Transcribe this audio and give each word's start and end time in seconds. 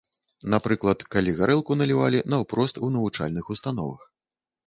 Напрыклад, 0.53 1.03
калі 1.15 1.33
гарэлку 1.41 1.77
налівалі 1.81 2.23
наўпрост 2.35 2.81
у 2.87 2.91
навучальных 2.97 3.51
установах. 3.57 4.01